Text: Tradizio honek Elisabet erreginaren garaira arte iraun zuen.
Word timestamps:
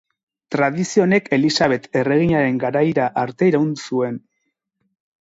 Tradizio 0.53 1.03
honek 1.07 1.29
Elisabet 1.37 1.87
erreginaren 2.03 2.59
garaira 2.67 3.13
arte 3.27 3.53
iraun 3.55 3.73
zuen. 3.87 4.23